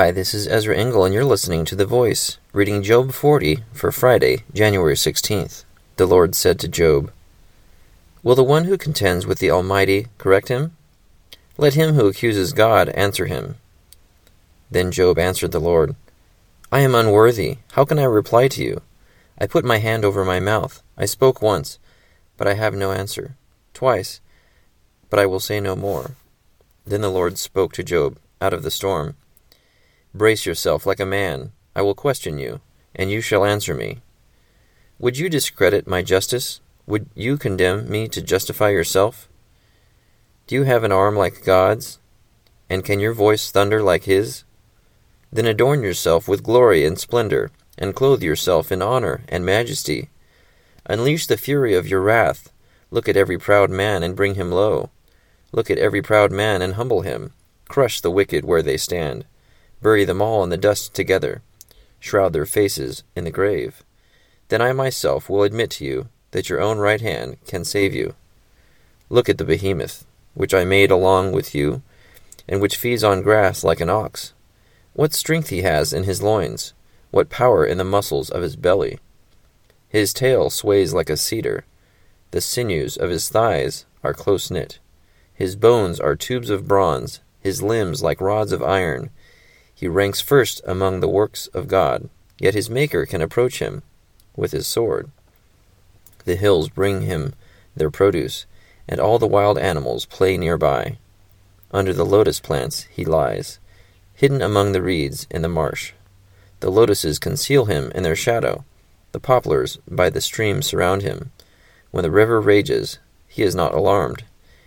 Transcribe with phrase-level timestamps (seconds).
[0.00, 3.92] Hi, this is Ezra Engel, and you're listening to The Voice, reading Job 40 for
[3.92, 5.64] Friday, January 16th.
[5.96, 7.12] The Lord said to Job,
[8.22, 10.74] Will the one who contends with the Almighty correct him?
[11.58, 13.56] Let him who accuses God answer him.
[14.70, 15.94] Then Job answered the Lord,
[16.72, 17.58] I am unworthy.
[17.72, 18.80] How can I reply to you?
[19.38, 20.82] I put my hand over my mouth.
[20.96, 21.78] I spoke once,
[22.38, 23.36] but I have no answer.
[23.74, 24.22] Twice,
[25.10, 26.12] but I will say no more.
[26.86, 29.16] Then the Lord spoke to Job out of the storm.
[30.12, 31.52] Brace yourself like a man.
[31.76, 32.60] I will question you,
[32.94, 34.00] and you shall answer me.
[34.98, 36.60] Would you discredit my justice?
[36.86, 39.28] Would you condemn me to justify yourself?
[40.48, 42.00] Do you have an arm like God's?
[42.68, 44.42] And can your voice thunder like His?
[45.32, 50.10] Then adorn yourself with glory and splendor, and clothe yourself in honor and majesty.
[50.86, 52.50] Unleash the fury of your wrath.
[52.90, 54.90] Look at every proud man and bring him low.
[55.52, 57.32] Look at every proud man and humble him.
[57.68, 59.24] Crush the wicked where they stand.
[59.82, 61.42] Bury them all in the dust together.
[61.98, 63.82] Shroud their faces in the grave.
[64.48, 68.14] Then I myself will admit to you that your own right hand can save you.
[69.08, 71.82] Look at the behemoth, which I made along with you,
[72.48, 74.32] and which feeds on grass like an ox.
[74.92, 76.72] What strength he has in his loins,
[77.10, 78.98] what power in the muscles of his belly.
[79.88, 81.64] His tail sways like a cedar,
[82.32, 84.78] the sinews of his thighs are close knit.
[85.34, 89.10] His bones are tubes of bronze, his limbs like rods of iron.
[89.80, 93.82] He ranks first among the works of God, yet his Maker can approach him
[94.36, 95.10] with his sword.
[96.26, 97.32] The hills bring him
[97.74, 98.44] their produce,
[98.86, 100.98] and all the wild animals play nearby.
[101.70, 103.58] Under the lotus plants he lies,
[104.12, 105.94] hidden among the reeds in the marsh.
[106.60, 108.66] The lotuses conceal him in their shadow,
[109.12, 111.32] the poplars by the stream surround him.
[111.90, 114.24] When the river rages, he is not alarmed.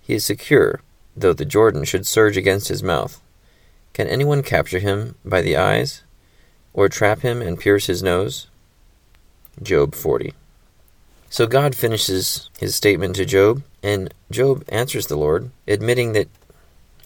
[0.00, 0.80] He is secure,
[1.14, 3.20] though the Jordan should surge against his mouth.
[3.94, 6.02] Can anyone capture him by the eyes,
[6.72, 8.48] or trap him and pierce his nose?
[9.62, 10.34] Job 40.
[11.30, 16.28] So God finishes his statement to Job, and Job answers the Lord, admitting that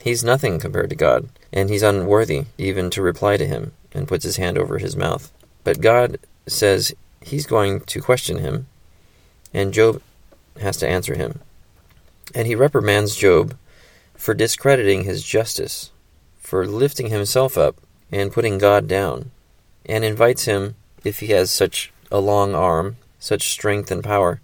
[0.01, 4.25] he's nothing compared to God, and he's unworthy even to reply to him, and puts
[4.25, 5.31] his hand over his mouth.
[5.65, 8.67] But God says he's going to question him,
[9.53, 10.01] and Job
[10.59, 11.41] has to answer him.
[12.35, 13.59] And he reprimands Job
[14.15, 15.91] for discrediting his justice,
[16.49, 17.77] for lifting himself up
[18.11, 19.31] and putting God down,
[19.85, 24.41] and invites him, if he has such a long arm, such strength and power,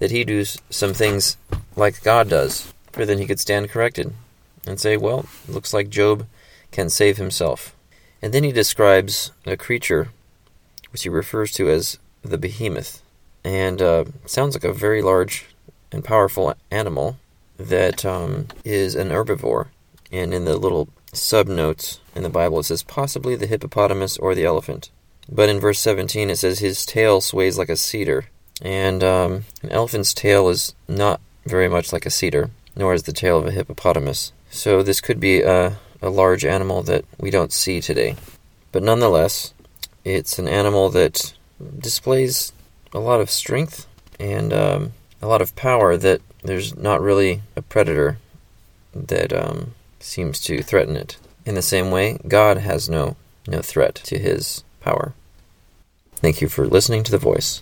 [0.00, 1.36] that he do some things
[1.76, 4.14] like God does, for then he could stand corrected
[4.66, 6.26] and say, Well, looks like Job
[6.72, 7.76] can save himself.
[8.20, 10.08] And then he describes a creature
[10.90, 13.00] which he refers to as the behemoth,
[13.44, 15.46] and uh, sounds like a very large
[15.92, 17.16] and powerful animal
[17.58, 19.68] that um, is an herbivore.
[20.12, 24.34] And in the little sub notes in the Bible, it says possibly the hippopotamus or
[24.34, 24.90] the elephant.
[25.28, 28.26] But in verse 17, it says his tail sways like a cedar.
[28.62, 33.12] And um, an elephant's tail is not very much like a cedar, nor is the
[33.12, 34.32] tail of a hippopotamus.
[34.50, 38.16] So this could be a, a large animal that we don't see today.
[38.72, 39.52] But nonetheless,
[40.04, 41.34] it's an animal that
[41.78, 42.52] displays
[42.92, 43.86] a lot of strength
[44.18, 48.18] and um, a lot of power that there's not really a predator
[48.94, 49.74] that um,
[50.06, 51.16] seems to threaten it.
[51.44, 55.14] In the same way, God has no no threat to his power.
[56.16, 57.60] Thank you for listening to the voice.